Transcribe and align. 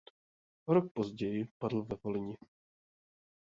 O 0.65 0.71
rok 0.73 0.93
později 0.93 1.45
padl 1.59 1.83
ve 1.83 1.95
Volyni. 2.03 2.37